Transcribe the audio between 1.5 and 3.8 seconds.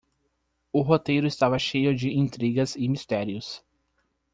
cheio de intrigas e mistérios.